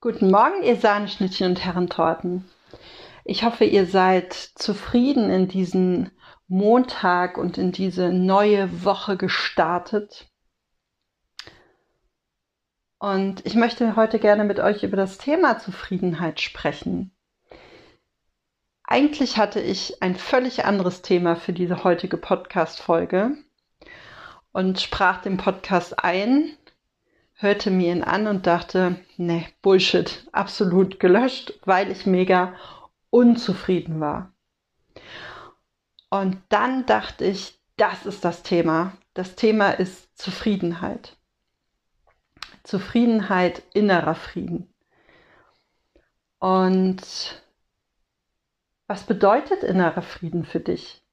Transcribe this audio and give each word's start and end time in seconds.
Guten 0.00 0.30
Morgen, 0.30 0.62
ihr 0.62 0.76
Sahneschnittchen 0.76 1.48
und 1.48 1.64
Herrentorten. 1.64 2.48
Ich 3.24 3.42
hoffe, 3.42 3.64
ihr 3.64 3.84
seid 3.84 4.32
zufrieden 4.32 5.28
in 5.28 5.48
diesen 5.48 6.12
Montag 6.46 7.36
und 7.36 7.58
in 7.58 7.72
diese 7.72 8.10
neue 8.10 8.84
Woche 8.84 9.16
gestartet. 9.16 10.30
Und 13.00 13.44
ich 13.44 13.56
möchte 13.56 13.96
heute 13.96 14.20
gerne 14.20 14.44
mit 14.44 14.60
euch 14.60 14.84
über 14.84 14.96
das 14.96 15.18
Thema 15.18 15.58
Zufriedenheit 15.58 16.40
sprechen. 16.40 17.10
Eigentlich 18.84 19.36
hatte 19.36 19.60
ich 19.60 20.00
ein 20.00 20.14
völlig 20.14 20.64
anderes 20.64 21.02
Thema 21.02 21.34
für 21.34 21.52
diese 21.52 21.82
heutige 21.82 22.18
Podcast-Folge 22.18 23.36
und 24.52 24.80
sprach 24.80 25.22
den 25.22 25.38
Podcast 25.38 26.04
ein 26.04 26.56
hörte 27.38 27.70
mir 27.70 27.92
ihn 27.92 28.02
an 28.02 28.26
und 28.26 28.46
dachte, 28.46 28.96
ne, 29.16 29.46
Bullshit, 29.62 30.26
absolut 30.32 30.98
gelöscht, 30.98 31.54
weil 31.64 31.90
ich 31.90 32.04
mega 32.04 32.54
unzufrieden 33.10 34.00
war. 34.00 34.32
Und 36.10 36.38
dann 36.48 36.84
dachte 36.84 37.24
ich, 37.24 37.60
das 37.76 38.06
ist 38.06 38.24
das 38.24 38.42
Thema. 38.42 38.92
Das 39.14 39.36
Thema 39.36 39.70
ist 39.70 40.18
Zufriedenheit. 40.18 41.16
Zufriedenheit, 42.64 43.62
innerer 43.72 44.16
Frieden. 44.16 44.72
Und 46.40 47.42
was 48.88 49.04
bedeutet 49.04 49.62
innerer 49.62 50.02
Frieden 50.02 50.44
für 50.44 50.60
dich? 50.60 51.04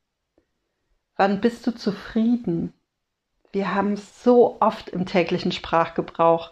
Wann 1.17 1.39
bist 1.39 1.67
du 1.67 1.71
zufrieden? 1.71 2.73
Wir 3.55 3.73
haben 3.73 3.95
so 3.95 4.59
oft 4.59 4.89
im 4.89 5.05
täglichen 5.05 5.53
Sprachgebrauch. 5.53 6.51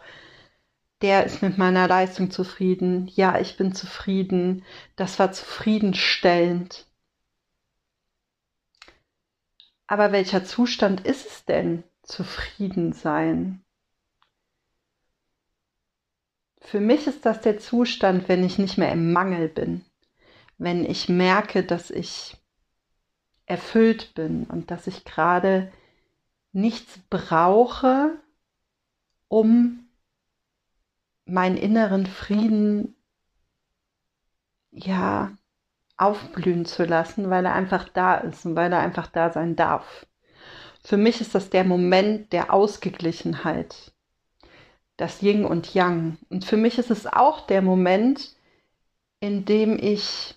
Der 1.02 1.26
ist 1.26 1.42
mit 1.42 1.58
meiner 1.58 1.86
Leistung 1.86 2.32
zufrieden. 2.32 3.12
Ja, 3.14 3.42
ich 3.42 3.58
bin 3.58 3.76
zufrieden. 3.76 4.64
Das 4.96 5.20
war 5.20 5.34
zufriedenstellend. 5.34 6.88
Aber 9.86 10.14
welcher 10.14 10.46
Zustand 10.46 11.06
ist 11.06 11.28
es 11.28 11.44
denn, 11.44 11.84
zufrieden 12.04 12.94
sein? 12.94 13.66
Für 16.62 16.80
mich 16.80 17.06
ist 17.06 17.26
das 17.26 17.42
der 17.42 17.60
Zustand, 17.60 18.30
wenn 18.30 18.46
ich 18.46 18.58
nicht 18.60 18.78
mehr 18.78 18.94
im 18.94 19.12
Mangel 19.12 19.50
bin, 19.50 19.84
wenn 20.58 20.86
ich 20.86 21.10
merke, 21.10 21.64
dass 21.64 21.92
ich 21.92 22.38
erfüllt 23.46 24.14
bin 24.16 24.46
und 24.46 24.72
dass 24.72 24.88
ich 24.88 25.04
gerade 25.04 25.70
nichts 26.54 27.00
brauche, 27.10 28.18
um 29.28 29.88
meinen 31.26 31.58
inneren 31.58 32.06
Frieden 32.06 32.96
ja 34.72 35.32
aufblühen 35.98 36.66
zu 36.66 36.86
lassen, 36.86 37.30
weil 37.30 37.46
er 37.46 37.54
einfach 37.54 37.90
da 37.90 38.16
ist 38.16 38.46
und 38.46 38.56
weil 38.56 38.72
er 38.72 38.80
einfach 38.80 39.08
da 39.08 39.32
sein 39.32 39.56
darf. 39.56 40.06
Für 40.84 40.98
mich 40.98 41.22
ist 41.22 41.34
das 41.34 41.50
der 41.50 41.64
Moment 41.64 42.34
der 42.34 42.54
Ausgeglichenheit, 42.54 43.94
das 44.98 45.22
Yin 45.22 45.46
und 45.46 45.74
Yang. 45.74 46.18
Und 46.30 46.46
für 46.46 46.58
mich 46.58 46.78
ist 46.78 46.92
es 46.92 47.08
auch 47.08 47.48
der 47.48 47.62
Moment, 47.62 48.36
in 49.20 49.46
dem 49.46 49.78
ich 49.80 50.36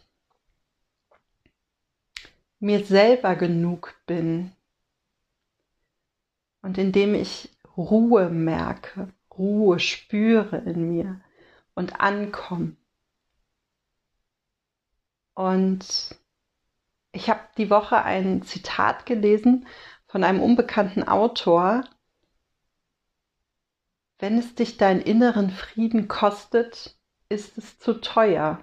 mir 2.60 2.84
selber 2.84 3.34
genug 3.34 3.94
bin, 4.06 4.52
und 6.66 6.78
indem 6.78 7.14
ich 7.14 7.48
Ruhe 7.76 8.28
merke, 8.28 9.08
Ruhe 9.38 9.78
spüre 9.78 10.56
in 10.56 10.88
mir 10.88 11.20
und 11.76 12.00
ankomme. 12.00 12.74
Und 15.34 16.16
ich 17.12 17.30
habe 17.30 17.42
die 17.56 17.70
Woche 17.70 18.02
ein 18.02 18.42
Zitat 18.42 19.06
gelesen 19.06 19.68
von 20.08 20.24
einem 20.24 20.42
unbekannten 20.42 21.06
Autor. 21.06 21.84
Wenn 24.18 24.36
es 24.36 24.56
dich 24.56 24.76
deinen 24.76 25.00
inneren 25.00 25.50
Frieden 25.50 26.08
kostet, 26.08 26.96
ist 27.28 27.56
es 27.58 27.78
zu 27.78 28.00
teuer. 28.00 28.58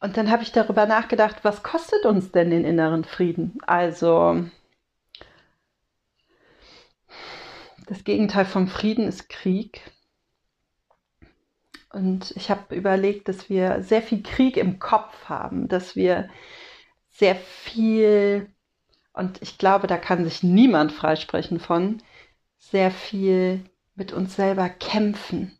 Und 0.00 0.16
dann 0.16 0.30
habe 0.30 0.42
ich 0.42 0.52
darüber 0.52 0.86
nachgedacht, 0.86 1.44
was 1.44 1.62
kostet 1.62 2.06
uns 2.06 2.32
denn 2.32 2.48
den 2.48 2.64
inneren 2.64 3.04
Frieden? 3.04 3.58
Also 3.66 4.46
Das 7.86 8.04
Gegenteil 8.04 8.44
vom 8.44 8.68
Frieden 8.68 9.08
ist 9.08 9.28
Krieg. 9.28 9.80
Und 11.90 12.32
ich 12.36 12.50
habe 12.50 12.74
überlegt, 12.74 13.28
dass 13.28 13.50
wir 13.50 13.82
sehr 13.82 14.02
viel 14.02 14.22
Krieg 14.22 14.56
im 14.56 14.78
Kopf 14.78 15.28
haben, 15.28 15.68
dass 15.68 15.94
wir 15.96 16.30
sehr 17.10 17.36
viel, 17.36 18.50
und 19.12 19.42
ich 19.42 19.58
glaube, 19.58 19.86
da 19.86 19.98
kann 19.98 20.24
sich 20.24 20.42
niemand 20.42 20.92
freisprechen 20.92 21.60
von, 21.60 22.02
sehr 22.58 22.90
viel 22.90 23.64
mit 23.94 24.12
uns 24.12 24.36
selber 24.36 24.68
kämpfen. 24.70 25.58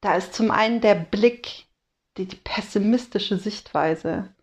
Da 0.00 0.14
ist 0.14 0.32
zum 0.32 0.50
einen 0.50 0.80
der 0.80 0.94
Blick, 0.94 1.66
die, 2.16 2.26
die 2.26 2.36
pessimistische 2.36 3.36
Sichtweise 3.36 4.34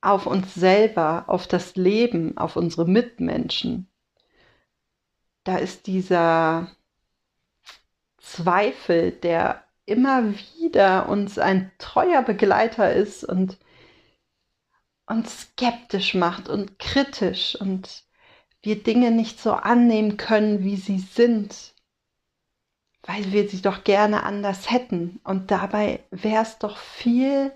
auf 0.00 0.26
uns 0.26 0.54
selber, 0.54 1.24
auf 1.26 1.48
das 1.48 1.74
Leben, 1.74 2.38
auf 2.38 2.54
unsere 2.54 2.86
Mitmenschen 2.86 3.88
da 5.46 5.56
ist 5.58 5.86
dieser 5.86 6.68
Zweifel, 8.18 9.12
der 9.12 9.62
immer 9.84 10.34
wieder 10.58 11.08
uns 11.08 11.38
ein 11.38 11.70
treuer 11.78 12.22
Begleiter 12.22 12.92
ist 12.92 13.22
und 13.24 13.56
uns 15.06 15.42
skeptisch 15.42 16.14
macht 16.14 16.48
und 16.48 16.80
kritisch 16.80 17.54
und 17.60 18.02
wir 18.62 18.82
Dinge 18.82 19.12
nicht 19.12 19.40
so 19.40 19.52
annehmen 19.52 20.16
können, 20.16 20.64
wie 20.64 20.76
sie 20.76 20.98
sind, 20.98 21.74
weil 23.04 23.30
wir 23.30 23.48
sie 23.48 23.62
doch 23.62 23.84
gerne 23.84 24.24
anders 24.24 24.68
hätten. 24.68 25.20
Und 25.22 25.52
dabei 25.52 26.00
wäre 26.10 26.42
es 26.42 26.58
doch 26.58 26.76
viel 26.76 27.52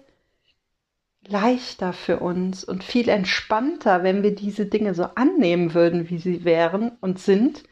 leichter 1.27 1.93
für 1.93 2.21
uns 2.21 2.63
und 2.63 2.85
viel 2.85 3.09
entspannter, 3.09 4.05
wenn 4.05 4.23
wir 4.23 4.37
diese 4.37 4.67
Dinge 4.67 4.95
so 4.95 5.03
annehmen 5.17 5.75
würden, 5.75 6.09
wie 6.09 6.19
sie 6.19 6.45
wären 6.45 6.93
und 7.01 7.19
sind, 7.19 7.65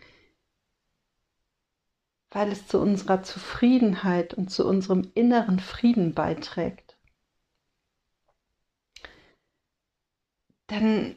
weil 2.31 2.53
es 2.53 2.67
zu 2.67 2.81
unserer 2.81 3.23
Zufriedenheit 3.23 4.35
und 4.35 4.51
zu 4.51 4.67
unserem 4.67 5.11
inneren 5.15 5.61
Frieden 5.61 6.15
beiträgt. 6.15 6.97
Dann 10.67 11.17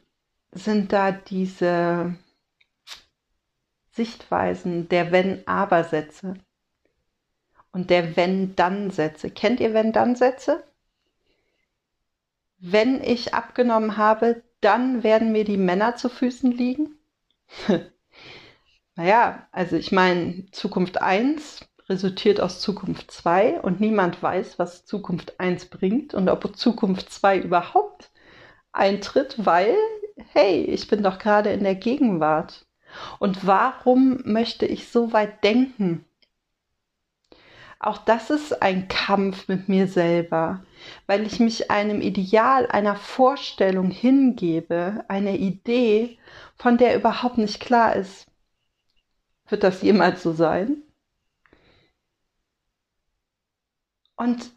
sind 0.52 0.94
da 0.94 1.12
diese 1.12 2.16
Sichtweisen 3.92 4.88
der 4.88 5.12
Wenn-Aber-Sätze 5.12 6.36
und 7.74 7.90
der 7.90 8.16
Wenn-Dann-Sätze. 8.16 9.30
Kennt 9.30 9.60
ihr 9.60 9.74
Wenn-Dann-Sätze? 9.74 10.64
Wenn 12.58 13.04
ich 13.04 13.34
abgenommen 13.34 13.98
habe, 13.98 14.44
dann 14.62 15.04
werden 15.04 15.32
mir 15.32 15.44
die 15.44 15.58
Männer 15.58 15.96
zu 15.96 16.10
Füßen 16.10 16.52
liegen. 16.52 16.98
Naja, 18.96 19.48
also 19.52 19.76
ich 19.78 19.92
meine, 19.92 20.46
Zukunft 20.52 21.02
1 21.02 21.66
resultiert 21.90 22.40
aus 22.42 22.60
Zukunft 22.62 23.12
2 23.12 23.62
und 23.62 23.80
niemand 23.80 24.22
weiß, 24.22 24.60
was 24.60 24.86
Zukunft 24.86 25.40
1 25.40 25.66
bringt 25.66 26.14
und 26.14 26.30
ob 26.30 26.56
Zukunft 26.58 27.12
2 27.12 27.40
überhaupt 27.40 28.12
eintritt, 28.72 29.36
weil, 29.46 29.76
hey, 30.34 30.64
ich 30.64 30.88
bin 30.88 31.04
doch 31.04 31.20
gerade 31.20 31.52
in 31.52 31.64
der 31.64 31.76
Gegenwart. 31.76 32.66
Und 33.20 33.46
warum 33.48 34.22
möchte 34.26 34.66
ich 34.66 34.90
so 34.90 35.14
weit 35.14 35.44
denken? 35.44 36.06
Auch 37.80 37.98
das 37.98 38.30
ist 38.30 38.62
ein 38.62 38.88
Kampf 38.90 39.48
mit 39.48 39.68
mir 39.68 39.88
selber, 39.88 40.64
weil 41.08 41.26
ich 41.26 41.40
mich 41.40 41.72
einem 41.72 42.02
Ideal, 42.02 42.68
einer 42.68 42.96
Vorstellung 42.96 43.90
hingebe, 43.90 45.04
einer 45.08 45.34
Idee, 45.34 46.20
von 46.56 46.78
der 46.78 46.96
überhaupt 46.96 47.40
nicht 47.40 47.60
klar 47.60 47.96
ist, 47.96 48.28
wird 49.52 49.64
das 49.64 49.82
jemals 49.82 50.24
so 50.24 50.34
sein? 50.34 50.84
Und 54.16 54.52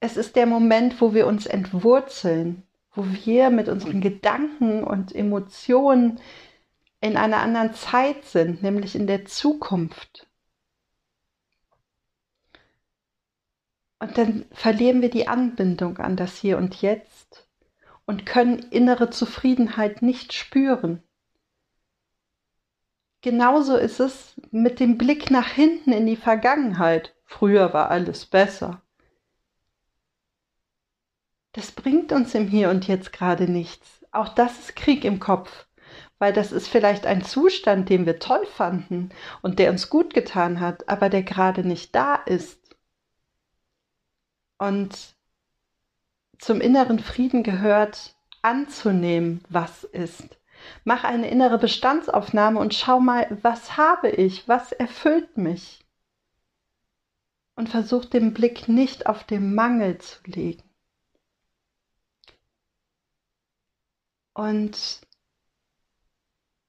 es 0.00 0.16
ist 0.16 0.36
der 0.36 0.46
Moment, 0.46 1.00
wo 1.00 1.14
wir 1.14 1.26
uns 1.26 1.46
entwurzeln, 1.46 2.62
wo 2.94 3.04
wir 3.06 3.50
mit 3.50 3.68
unseren 3.68 4.00
Gedanken 4.00 4.84
und 4.84 5.14
Emotionen 5.14 6.20
in 7.00 7.16
einer 7.16 7.38
anderen 7.38 7.74
Zeit 7.74 8.24
sind, 8.24 8.62
nämlich 8.62 8.94
in 8.94 9.06
der 9.06 9.24
Zukunft. 9.24 10.26
Und 13.98 14.18
dann 14.18 14.46
verlieren 14.50 15.00
wir 15.00 15.10
die 15.10 15.28
Anbindung 15.28 15.98
an 15.98 16.16
das 16.16 16.36
Hier 16.36 16.58
und 16.58 16.82
Jetzt 16.82 17.48
und 18.04 18.26
können 18.26 18.58
innere 18.70 19.10
Zufriedenheit 19.10 20.02
nicht 20.02 20.32
spüren. 20.32 21.02
Genauso 23.22 23.76
ist 23.76 24.00
es 24.00 24.34
mit 24.50 24.80
dem 24.80 24.98
Blick 24.98 25.30
nach 25.30 25.48
hinten 25.48 25.92
in 25.92 26.06
die 26.06 26.16
Vergangenheit. 26.16 27.14
Früher 27.24 27.72
war 27.72 27.90
alles 27.90 28.26
besser. 28.26 28.82
Das 31.52 31.72
bringt 31.72 32.12
uns 32.12 32.34
im 32.34 32.48
Hier 32.48 32.70
und 32.70 32.86
Jetzt 32.86 33.12
gerade 33.12 33.50
nichts. 33.50 34.04
Auch 34.10 34.28
das 34.28 34.58
ist 34.58 34.76
Krieg 34.76 35.04
im 35.04 35.20
Kopf, 35.20 35.66
weil 36.18 36.32
das 36.32 36.52
ist 36.52 36.68
vielleicht 36.68 37.06
ein 37.06 37.24
Zustand, 37.24 37.88
den 37.88 38.04
wir 38.04 38.18
toll 38.18 38.44
fanden 38.46 39.10
und 39.40 39.58
der 39.58 39.70
uns 39.70 39.88
gut 39.88 40.12
getan 40.12 40.60
hat, 40.60 40.88
aber 40.88 41.08
der 41.08 41.22
gerade 41.22 41.66
nicht 41.66 41.94
da 41.94 42.14
ist. 42.14 42.58
Und 44.58 45.14
zum 46.38 46.60
inneren 46.60 46.98
Frieden 46.98 47.42
gehört 47.42 48.14
anzunehmen, 48.42 49.42
was 49.48 49.84
ist. 49.84 50.38
Mach 50.84 51.04
eine 51.04 51.28
innere 51.28 51.58
Bestandsaufnahme 51.58 52.58
und 52.60 52.74
schau 52.74 53.00
mal, 53.00 53.26
was 53.42 53.76
habe 53.76 54.10
ich, 54.10 54.48
was 54.48 54.72
erfüllt 54.72 55.36
mich. 55.36 55.84
Und 57.54 57.68
versuch 57.68 58.04
den 58.04 58.32
Blick 58.32 58.68
nicht 58.68 59.06
auf 59.06 59.24
den 59.24 59.54
Mangel 59.54 59.98
zu 59.98 60.18
legen. 60.24 60.62
Und 64.34 65.02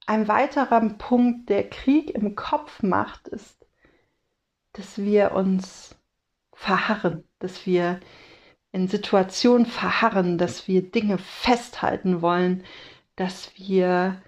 ein 0.06 0.28
weiterer 0.28 0.81
Punkt, 0.90 1.50
der 1.50 1.69
Krieg 1.69 2.12
im 2.12 2.36
Kopf 2.36 2.84
macht, 2.84 3.30
ist, 3.30 3.66
dass 4.74 4.98
wir 4.98 5.31
uns 5.31 5.95
verharren, 6.51 7.24
dass 7.40 7.66
wir 7.66 8.00
in 8.74 8.88
Situationen 8.88 9.66
verharren, 9.66 10.38
dass 10.38 10.68
wir 10.68 10.92
Dinge 10.92 11.19
festhalten 11.19 12.22
wollen, 12.22 12.63
dass 13.15 13.57
wir 13.57 14.21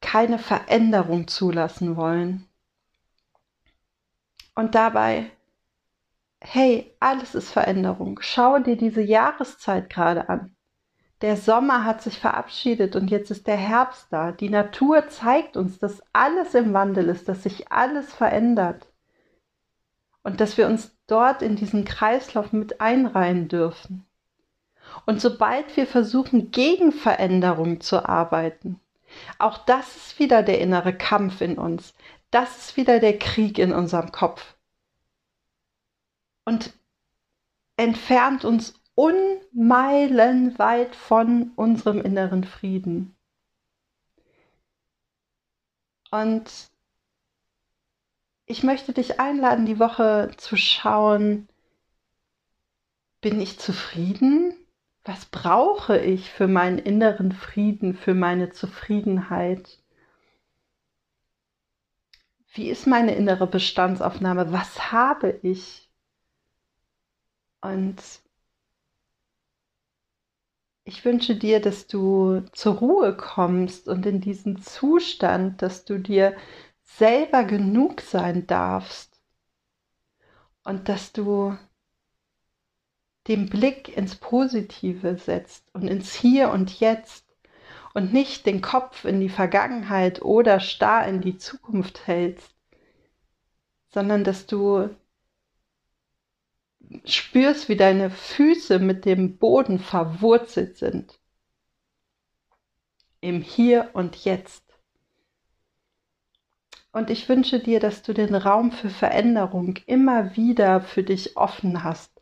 keine 0.00 0.38
Veränderung 0.38 1.28
zulassen 1.28 1.96
wollen. 1.96 2.46
Und 4.54 4.74
dabei, 4.74 5.30
hey, 6.40 6.94
alles 7.00 7.34
ist 7.34 7.50
Veränderung. 7.50 8.20
Schau 8.22 8.58
dir 8.58 8.76
diese 8.76 9.02
Jahreszeit 9.02 9.90
gerade 9.90 10.28
an. 10.28 10.54
Der 11.22 11.36
Sommer 11.36 11.84
hat 11.84 12.02
sich 12.02 12.18
verabschiedet 12.18 12.96
und 12.96 13.10
jetzt 13.10 13.30
ist 13.30 13.46
der 13.46 13.56
Herbst 13.56 14.08
da. 14.10 14.30
Die 14.30 14.50
Natur 14.50 15.08
zeigt 15.08 15.56
uns, 15.56 15.78
dass 15.78 16.02
alles 16.12 16.54
im 16.54 16.74
Wandel 16.74 17.08
ist, 17.08 17.28
dass 17.28 17.42
sich 17.42 17.72
alles 17.72 18.12
verändert. 18.12 18.86
Und 20.22 20.40
dass 20.40 20.58
wir 20.58 20.66
uns 20.66 20.96
dort 21.06 21.42
in 21.42 21.56
diesen 21.56 21.84
Kreislauf 21.84 22.52
mit 22.52 22.80
einreihen 22.80 23.48
dürfen. 23.48 24.06
Und 25.06 25.20
sobald 25.20 25.76
wir 25.76 25.86
versuchen, 25.86 26.50
gegen 26.50 26.92
Veränderung 26.92 27.80
zu 27.80 28.08
arbeiten, 28.08 28.80
auch 29.38 29.58
das 29.58 29.96
ist 29.96 30.18
wieder 30.18 30.42
der 30.42 30.60
innere 30.60 30.96
Kampf 30.96 31.40
in 31.40 31.58
uns. 31.58 31.94
Das 32.30 32.58
ist 32.58 32.76
wieder 32.76 33.00
der 33.00 33.18
Krieg 33.18 33.58
in 33.58 33.72
unserem 33.72 34.12
Kopf. 34.12 34.54
Und 36.44 36.72
entfernt 37.76 38.44
uns 38.44 38.80
unmeilenweit 38.94 40.94
von 40.94 41.52
unserem 41.56 42.00
inneren 42.00 42.44
Frieden. 42.44 43.16
Und 46.10 46.70
ich 48.46 48.62
möchte 48.62 48.92
dich 48.92 49.18
einladen, 49.18 49.66
die 49.66 49.80
Woche 49.80 50.30
zu 50.36 50.56
schauen, 50.56 51.48
bin 53.20 53.40
ich 53.40 53.58
zufrieden? 53.58 54.54
Was 55.04 55.26
brauche 55.26 55.98
ich 55.98 56.30
für 56.30 56.48
meinen 56.48 56.78
inneren 56.78 57.32
Frieden, 57.32 57.94
für 57.94 58.14
meine 58.14 58.50
Zufriedenheit? 58.50 59.78
Wie 62.54 62.70
ist 62.70 62.86
meine 62.86 63.14
innere 63.14 63.46
Bestandsaufnahme? 63.46 64.52
Was 64.52 64.92
habe 64.92 65.38
ich? 65.42 65.90
Und 67.60 67.96
ich 70.84 71.04
wünsche 71.04 71.36
dir, 71.36 71.60
dass 71.60 71.86
du 71.86 72.40
zur 72.52 72.76
Ruhe 72.76 73.16
kommst 73.16 73.88
und 73.88 74.06
in 74.06 74.20
diesen 74.20 74.62
Zustand, 74.62 75.60
dass 75.60 75.84
du 75.84 75.98
dir 75.98 76.36
selber 76.82 77.44
genug 77.44 78.00
sein 78.00 78.46
darfst 78.46 79.20
und 80.62 80.88
dass 80.88 81.12
du 81.12 81.56
den 83.28 83.48
Blick 83.48 83.96
ins 83.96 84.16
Positive 84.16 85.16
setzt 85.16 85.64
und 85.74 85.88
ins 85.88 86.14
Hier 86.14 86.50
und 86.50 86.78
Jetzt 86.78 87.24
und 87.94 88.12
nicht 88.12 88.44
den 88.44 88.60
Kopf 88.60 89.04
in 89.04 89.20
die 89.20 89.30
Vergangenheit 89.30 90.20
oder 90.20 90.60
starr 90.60 91.06
in 91.06 91.20
die 91.20 91.38
Zukunft 91.38 92.06
hältst, 92.06 92.54
sondern 93.88 94.24
dass 94.24 94.46
du 94.46 94.90
spürst, 97.06 97.68
wie 97.68 97.76
deine 97.76 98.10
Füße 98.10 98.78
mit 98.78 99.06
dem 99.06 99.38
Boden 99.38 99.78
verwurzelt 99.78 100.76
sind. 100.76 101.18
Im 103.20 103.40
Hier 103.40 103.90
und 103.94 104.24
Jetzt. 104.24 104.62
Und 106.92 107.10
ich 107.10 107.28
wünsche 107.28 107.58
dir, 107.58 107.80
dass 107.80 108.02
du 108.02 108.12
den 108.12 108.34
Raum 108.34 108.70
für 108.70 108.90
Veränderung 108.90 109.78
immer 109.86 110.36
wieder 110.36 110.80
für 110.82 111.02
dich 111.02 111.36
offen 111.36 111.82
hast 111.82 112.13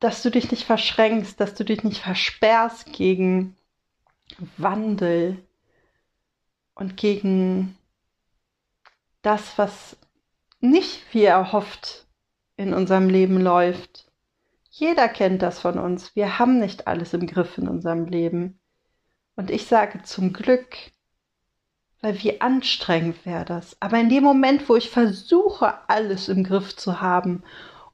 dass 0.00 0.22
du 0.22 0.30
dich 0.30 0.50
nicht 0.50 0.64
verschränkst, 0.64 1.40
dass 1.40 1.54
du 1.54 1.64
dich 1.64 1.82
nicht 1.82 2.02
versperrst 2.02 2.92
gegen 2.92 3.56
Wandel 4.56 5.42
und 6.74 6.96
gegen 6.96 7.76
das, 9.22 9.58
was 9.58 9.96
nicht 10.60 11.02
wie 11.12 11.24
erhofft 11.24 12.06
in 12.56 12.74
unserem 12.74 13.08
Leben 13.08 13.40
läuft. 13.40 14.10
Jeder 14.70 15.08
kennt 15.08 15.42
das 15.42 15.58
von 15.58 15.78
uns. 15.78 16.14
Wir 16.14 16.38
haben 16.38 16.60
nicht 16.60 16.86
alles 16.86 17.14
im 17.14 17.26
Griff 17.26 17.58
in 17.58 17.68
unserem 17.68 18.06
Leben. 18.06 18.60
Und 19.34 19.50
ich 19.50 19.66
sage 19.66 20.02
zum 20.02 20.32
Glück, 20.32 20.76
weil 22.00 22.22
wie 22.22 22.40
anstrengend 22.40 23.26
wäre 23.26 23.44
das. 23.44 23.76
Aber 23.80 23.98
in 23.98 24.08
dem 24.08 24.22
Moment, 24.22 24.68
wo 24.68 24.76
ich 24.76 24.90
versuche, 24.90 25.74
alles 25.88 26.28
im 26.28 26.44
Griff 26.44 26.76
zu 26.76 27.00
haben 27.00 27.42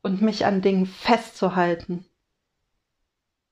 und 0.04 0.20
mich 0.20 0.44
an 0.44 0.60
Dingen 0.60 0.86
festzuhalten. 0.86 2.04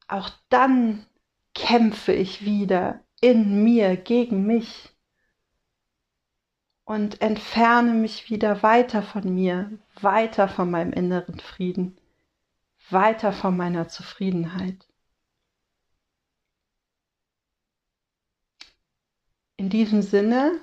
Auch 0.06 0.30
dann 0.50 1.06
kämpfe 1.54 2.12
ich 2.12 2.44
wieder 2.44 3.00
in 3.22 3.64
mir 3.64 3.96
gegen 3.96 4.46
mich 4.46 4.90
und 6.84 7.22
entferne 7.22 7.92
mich 7.92 8.28
wieder 8.28 8.62
weiter 8.62 9.02
von 9.02 9.34
mir, 9.34 9.78
weiter 9.98 10.46
von 10.46 10.70
meinem 10.70 10.92
inneren 10.92 11.40
Frieden, 11.40 11.98
weiter 12.90 13.32
von 13.32 13.56
meiner 13.56 13.88
Zufriedenheit. 13.88 14.86
In 19.56 19.70
diesem 19.70 20.02
Sinne, 20.02 20.60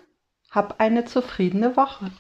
hab 0.51 0.79
eine 0.79 1.05
zufriedene 1.05 1.75
Woche. 1.75 2.11